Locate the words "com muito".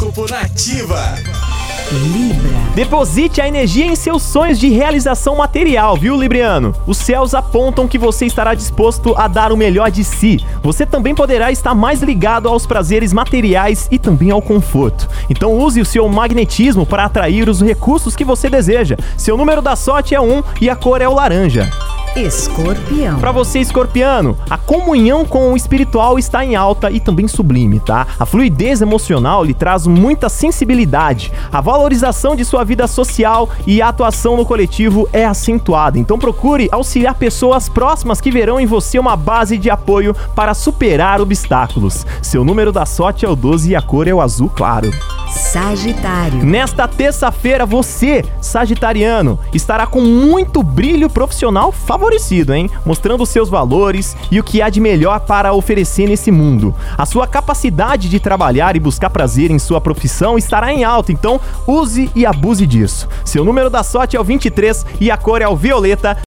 49.84-50.62